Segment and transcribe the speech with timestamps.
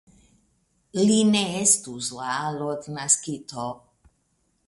[1.07, 3.67] Li ne estus la alodnaskito!